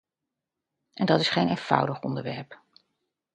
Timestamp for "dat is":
1.05-1.29